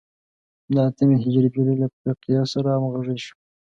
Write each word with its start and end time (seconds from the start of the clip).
د 0.73 0.75
اتمې 0.89 1.15
هجري 1.23 1.49
پېړۍ 1.53 1.75
له 1.81 1.87
فقیه 2.01 2.41
سره 2.53 2.69
همغږي 2.73 3.17
شو. 3.25 3.33